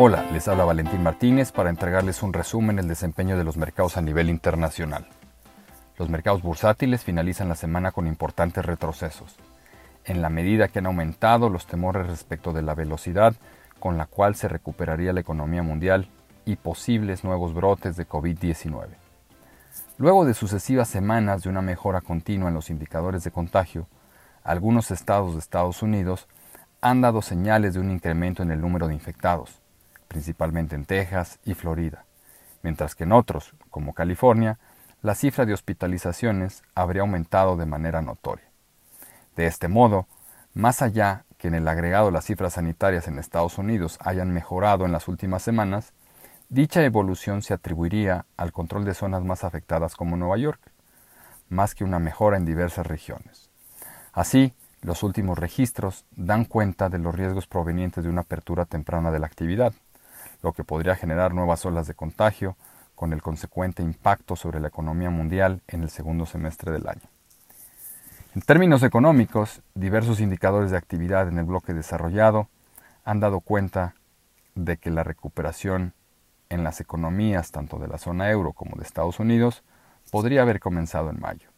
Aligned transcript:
Hola, 0.00 0.24
les 0.32 0.46
habla 0.46 0.64
Valentín 0.64 1.02
Martínez 1.02 1.50
para 1.50 1.70
entregarles 1.70 2.22
un 2.22 2.32
resumen 2.32 2.76
del 2.76 2.86
desempeño 2.86 3.36
de 3.36 3.42
los 3.42 3.56
mercados 3.56 3.96
a 3.96 4.00
nivel 4.00 4.30
internacional. 4.30 5.08
Los 5.98 6.08
mercados 6.08 6.40
bursátiles 6.40 7.02
finalizan 7.02 7.48
la 7.48 7.56
semana 7.56 7.90
con 7.90 8.06
importantes 8.06 8.64
retrocesos, 8.64 9.34
en 10.04 10.22
la 10.22 10.28
medida 10.28 10.68
que 10.68 10.78
han 10.78 10.86
aumentado 10.86 11.48
los 11.48 11.66
temores 11.66 12.06
respecto 12.06 12.52
de 12.52 12.62
la 12.62 12.76
velocidad 12.76 13.34
con 13.80 13.98
la 13.98 14.06
cual 14.06 14.36
se 14.36 14.46
recuperaría 14.46 15.12
la 15.12 15.18
economía 15.18 15.64
mundial 15.64 16.08
y 16.44 16.54
posibles 16.54 17.24
nuevos 17.24 17.52
brotes 17.52 17.96
de 17.96 18.06
COVID-19. 18.06 18.86
Luego 19.96 20.24
de 20.24 20.34
sucesivas 20.34 20.86
semanas 20.86 21.42
de 21.42 21.48
una 21.48 21.60
mejora 21.60 22.02
continua 22.02 22.50
en 22.50 22.54
los 22.54 22.70
indicadores 22.70 23.24
de 23.24 23.32
contagio, 23.32 23.88
algunos 24.44 24.92
estados 24.92 25.32
de 25.32 25.40
Estados 25.40 25.82
Unidos 25.82 26.28
han 26.80 27.00
dado 27.00 27.20
señales 27.20 27.74
de 27.74 27.80
un 27.80 27.90
incremento 27.90 28.44
en 28.44 28.52
el 28.52 28.60
número 28.60 28.86
de 28.86 28.94
infectados, 28.94 29.60
principalmente 30.08 30.74
en 30.74 30.86
Texas 30.86 31.38
y 31.44 31.54
Florida, 31.54 32.04
mientras 32.62 32.94
que 32.94 33.04
en 33.04 33.12
otros, 33.12 33.54
como 33.70 33.94
California, 33.94 34.58
la 35.02 35.14
cifra 35.14 35.46
de 35.46 35.54
hospitalizaciones 35.54 36.62
habría 36.74 37.02
aumentado 37.02 37.56
de 37.56 37.66
manera 37.66 38.02
notoria. 38.02 38.46
De 39.36 39.46
este 39.46 39.68
modo, 39.68 40.08
más 40.54 40.82
allá 40.82 41.24
que 41.36 41.48
en 41.48 41.54
el 41.54 41.68
agregado 41.68 42.10
las 42.10 42.24
cifras 42.24 42.54
sanitarias 42.54 43.06
en 43.06 43.18
Estados 43.18 43.58
Unidos 43.58 43.98
hayan 44.00 44.32
mejorado 44.32 44.84
en 44.84 44.92
las 44.92 45.06
últimas 45.06 45.42
semanas, 45.42 45.92
dicha 46.48 46.82
evolución 46.82 47.42
se 47.42 47.54
atribuiría 47.54 48.26
al 48.36 48.52
control 48.52 48.84
de 48.84 48.94
zonas 48.94 49.22
más 49.22 49.44
afectadas 49.44 49.94
como 49.94 50.16
Nueva 50.16 50.36
York, 50.38 50.60
más 51.48 51.74
que 51.74 51.84
una 51.84 52.00
mejora 52.00 52.36
en 52.36 52.44
diversas 52.44 52.86
regiones. 52.86 53.50
Así, 54.12 54.52
los 54.82 55.02
últimos 55.02 55.38
registros 55.38 56.04
dan 56.10 56.44
cuenta 56.44 56.88
de 56.88 56.98
los 56.98 57.14
riesgos 57.14 57.46
provenientes 57.46 58.04
de 58.04 58.10
una 58.10 58.22
apertura 58.22 58.64
temprana 58.64 59.10
de 59.10 59.18
la 59.18 59.26
actividad, 59.26 59.72
lo 60.42 60.52
que 60.52 60.64
podría 60.64 60.96
generar 60.96 61.34
nuevas 61.34 61.64
olas 61.64 61.86
de 61.86 61.94
contagio, 61.94 62.56
con 62.94 63.12
el 63.12 63.22
consecuente 63.22 63.82
impacto 63.82 64.34
sobre 64.34 64.58
la 64.58 64.68
economía 64.68 65.08
mundial 65.08 65.62
en 65.68 65.82
el 65.82 65.90
segundo 65.90 66.26
semestre 66.26 66.72
del 66.72 66.88
año. 66.88 67.08
En 68.34 68.42
términos 68.42 68.82
económicos, 68.82 69.62
diversos 69.74 70.20
indicadores 70.20 70.72
de 70.72 70.78
actividad 70.78 71.28
en 71.28 71.38
el 71.38 71.44
bloque 71.44 71.74
desarrollado 71.74 72.48
han 73.04 73.20
dado 73.20 73.40
cuenta 73.40 73.94
de 74.54 74.76
que 74.76 74.90
la 74.90 75.04
recuperación 75.04 75.94
en 76.48 76.64
las 76.64 76.80
economías 76.80 77.52
tanto 77.52 77.78
de 77.78 77.88
la 77.88 77.98
zona 77.98 78.30
euro 78.30 78.52
como 78.52 78.76
de 78.76 78.82
Estados 78.82 79.20
Unidos 79.20 79.62
podría 80.10 80.42
haber 80.42 80.60
comenzado 80.60 81.10
en 81.10 81.20
mayo. 81.20 81.50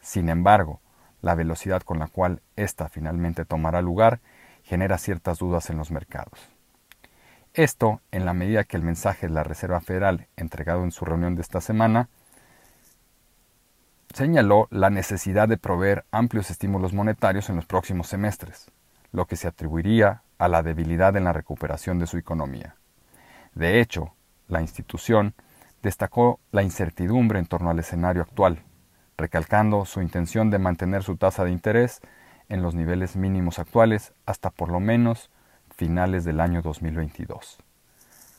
Sin 0.00 0.28
embargo, 0.28 0.80
la 1.22 1.34
velocidad 1.34 1.82
con 1.82 1.98
la 1.98 2.08
cual 2.08 2.42
ésta 2.56 2.88
finalmente 2.88 3.44
tomará 3.44 3.80
lugar 3.80 4.20
genera 4.62 4.98
ciertas 4.98 5.38
dudas 5.38 5.70
en 5.70 5.78
los 5.78 5.90
mercados. 5.90 6.53
Esto 7.54 8.00
en 8.10 8.24
la 8.24 8.34
medida 8.34 8.64
que 8.64 8.76
el 8.76 8.82
mensaje 8.82 9.28
de 9.28 9.32
la 9.32 9.44
Reserva 9.44 9.80
Federal 9.80 10.26
entregado 10.36 10.82
en 10.82 10.90
su 10.90 11.04
reunión 11.04 11.36
de 11.36 11.42
esta 11.42 11.60
semana 11.60 12.08
señaló 14.12 14.66
la 14.72 14.90
necesidad 14.90 15.46
de 15.48 15.56
proveer 15.56 16.04
amplios 16.10 16.50
estímulos 16.50 16.92
monetarios 16.92 17.48
en 17.50 17.54
los 17.54 17.64
próximos 17.64 18.08
semestres, 18.08 18.72
lo 19.12 19.26
que 19.26 19.36
se 19.36 19.46
atribuiría 19.46 20.22
a 20.36 20.48
la 20.48 20.64
debilidad 20.64 21.16
en 21.16 21.22
la 21.22 21.32
recuperación 21.32 22.00
de 22.00 22.08
su 22.08 22.18
economía. 22.18 22.74
De 23.54 23.80
hecho, 23.80 24.16
la 24.48 24.60
institución 24.60 25.34
destacó 25.80 26.40
la 26.50 26.64
incertidumbre 26.64 27.38
en 27.38 27.46
torno 27.46 27.70
al 27.70 27.78
escenario 27.78 28.22
actual, 28.22 28.64
recalcando 29.16 29.84
su 29.84 30.02
intención 30.02 30.50
de 30.50 30.58
mantener 30.58 31.04
su 31.04 31.16
tasa 31.16 31.44
de 31.44 31.52
interés 31.52 32.00
en 32.48 32.62
los 32.62 32.74
niveles 32.74 33.14
mínimos 33.14 33.60
actuales 33.60 34.12
hasta 34.26 34.50
por 34.50 34.70
lo 34.70 34.80
menos 34.80 35.30
finales 35.74 36.24
del 36.24 36.40
año 36.40 36.62
2022. 36.62 37.58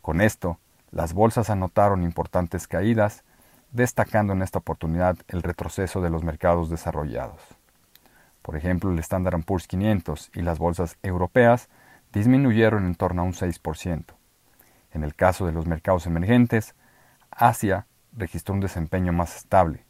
Con 0.00 0.20
esto, 0.20 0.58
las 0.90 1.12
bolsas 1.12 1.50
anotaron 1.50 2.02
importantes 2.02 2.66
caídas, 2.66 3.24
destacando 3.70 4.32
en 4.32 4.42
esta 4.42 4.58
oportunidad 4.58 5.16
el 5.28 5.42
retroceso 5.42 6.00
de 6.00 6.08
los 6.08 6.24
mercados 6.24 6.70
desarrollados. 6.70 7.42
Por 8.40 8.56
ejemplo, 8.56 8.90
el 8.90 8.98
Standard 9.00 9.42
Poor's 9.44 9.66
500 9.66 10.30
y 10.34 10.40
las 10.40 10.58
bolsas 10.58 10.96
europeas 11.02 11.68
disminuyeron 12.12 12.86
en 12.86 12.94
torno 12.94 13.20
a 13.20 13.24
un 13.26 13.34
6%. 13.34 14.04
En 14.92 15.04
el 15.04 15.14
caso 15.14 15.44
de 15.44 15.52
los 15.52 15.66
mercados 15.66 16.06
emergentes, 16.06 16.74
Asia 17.30 17.86
registró 18.16 18.54
un 18.54 18.60
desempeño 18.60 19.12
más 19.12 19.36
estable, 19.36 19.84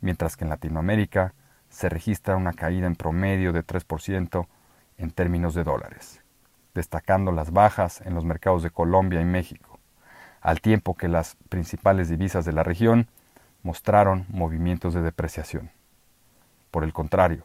mientras 0.00 0.36
que 0.36 0.44
en 0.44 0.50
Latinoamérica 0.50 1.34
se 1.68 1.88
registra 1.88 2.36
una 2.36 2.52
caída 2.52 2.88
en 2.88 2.96
promedio 2.96 3.52
de 3.52 3.64
3% 3.64 4.48
en 4.98 5.10
términos 5.12 5.54
de 5.54 5.62
dólares 5.62 6.21
destacando 6.74 7.32
las 7.32 7.52
bajas 7.52 8.00
en 8.02 8.14
los 8.14 8.24
mercados 8.24 8.62
de 8.62 8.70
Colombia 8.70 9.20
y 9.20 9.24
México, 9.24 9.78
al 10.40 10.60
tiempo 10.60 10.94
que 10.94 11.08
las 11.08 11.36
principales 11.48 12.08
divisas 12.08 12.44
de 12.44 12.52
la 12.52 12.62
región 12.62 13.08
mostraron 13.62 14.26
movimientos 14.28 14.94
de 14.94 15.02
depreciación. 15.02 15.70
Por 16.70 16.84
el 16.84 16.92
contrario, 16.92 17.44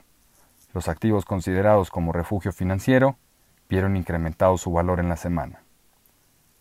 los 0.73 0.88
activos 0.88 1.25
considerados 1.25 1.89
como 1.89 2.11
refugio 2.11 2.51
financiero 2.51 3.17
vieron 3.69 3.97
incrementado 3.97 4.57
su 4.57 4.71
valor 4.71 4.99
en 4.99 5.09
la 5.09 5.17
semana, 5.17 5.61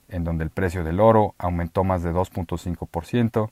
en 0.09 0.25
donde 0.25 0.45
el 0.45 0.51
precio 0.51 0.85
del 0.85 1.01
oro 1.01 1.35
aumentó 1.39 1.85
más 1.85 2.03
de 2.03 2.13
2.5% 2.13 3.51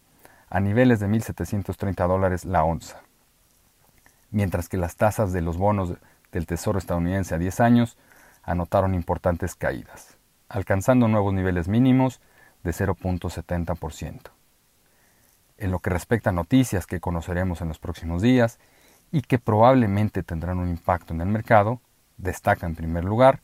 a 0.51 0.61
niveles 0.61 1.01
de 1.01 1.09
1.730 1.09 2.07
dólares 2.07 2.45
la 2.45 2.65
onza, 2.65 3.01
mientras 4.31 4.69
que 4.69 4.77
las 4.77 4.97
tasas 4.97 5.33
de 5.33 5.41
los 5.41 5.57
bonos 5.57 5.95
del 6.33 6.47
Tesoro 6.47 6.79
estadounidense 6.79 7.35
a 7.35 7.39
10 7.39 7.61
años 7.61 7.97
anotaron 8.45 8.95
importantes 8.95 9.55
caídas, 9.55 10.19
alcanzando 10.49 11.09
nuevos 11.09 11.33
niveles 11.33 11.69
mínimos 11.69 12.21
de 12.63 12.73
0.70%. 12.73 14.21
En 15.57 15.71
lo 15.71 15.79
que 15.79 15.91
respecta 15.91 16.31
a 16.31 16.33
noticias 16.33 16.87
que 16.87 17.01
conoceremos 17.01 17.61
en 17.61 17.69
los 17.69 17.79
próximos 17.79 18.23
días 18.23 18.59
y 19.13 19.23
que 19.23 19.39
probablemente 19.39 20.23
tendrán 20.23 20.59
un 20.59 20.69
impacto 20.69 21.15
en 21.15 21.21
el 21.21 21.29
mercado, 21.29 21.81
destaca 22.17 22.67
en 22.67 22.75
primer 22.75 23.05
lugar 23.05 23.41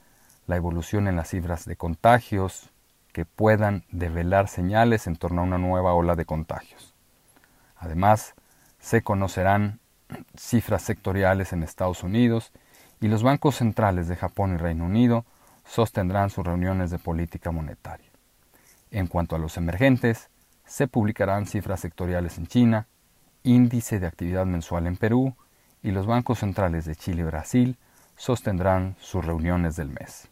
la 0.46 0.56
evolución 0.56 1.06
en 1.06 1.16
las 1.16 1.28
cifras 1.28 1.64
de 1.64 1.76
contagios 1.76 2.70
que 3.12 3.24
puedan 3.24 3.84
develar 3.90 4.48
señales 4.48 5.06
en 5.06 5.16
torno 5.16 5.42
a 5.42 5.44
una 5.44 5.58
nueva 5.58 5.94
ola 5.94 6.16
de 6.16 6.24
contagios. 6.24 6.94
Además, 7.76 8.34
se 8.78 9.02
conocerán 9.02 9.80
cifras 10.36 10.82
sectoriales 10.82 11.52
en 11.52 11.62
Estados 11.62 12.02
Unidos 12.02 12.52
y 13.00 13.08
los 13.08 13.22
bancos 13.22 13.56
centrales 13.56 14.08
de 14.08 14.16
Japón 14.16 14.54
y 14.54 14.56
Reino 14.58 14.84
Unido 14.84 15.24
sostendrán 15.64 16.30
sus 16.30 16.44
reuniones 16.44 16.90
de 16.90 16.98
política 16.98 17.50
monetaria. 17.50 18.10
En 18.90 19.06
cuanto 19.06 19.36
a 19.36 19.38
los 19.38 19.56
emergentes, 19.56 20.28
se 20.66 20.86
publicarán 20.86 21.46
cifras 21.46 21.80
sectoriales 21.80 22.38
en 22.38 22.46
China, 22.46 22.86
índice 23.42 24.00
de 24.00 24.06
actividad 24.06 24.46
mensual 24.46 24.86
en 24.86 24.96
Perú 24.96 25.34
y 25.82 25.92
los 25.92 26.06
bancos 26.06 26.40
centrales 26.40 26.84
de 26.84 26.96
Chile 26.96 27.22
y 27.22 27.24
Brasil 27.24 27.76
sostendrán 28.16 28.96
sus 29.00 29.24
reuniones 29.24 29.76
del 29.76 29.88
mes. 29.88 30.28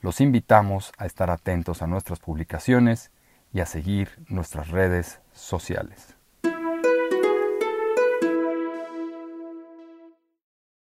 Los 0.00 0.20
invitamos 0.20 0.92
a 0.98 1.06
estar 1.06 1.30
atentos 1.30 1.82
a 1.82 1.86
nuestras 1.86 2.20
publicaciones 2.20 3.10
y 3.52 3.60
a 3.60 3.66
seguir 3.66 4.10
nuestras 4.28 4.68
redes 4.68 5.20
sociales. 5.32 6.15